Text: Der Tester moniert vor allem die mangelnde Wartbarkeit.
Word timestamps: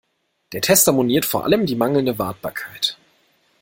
Der 0.51 0.61
Tester 0.61 0.93
moniert 0.93 1.25
vor 1.27 1.43
allem 1.43 1.67
die 1.67 1.75
mangelnde 1.75 2.17
Wartbarkeit. 2.17 2.97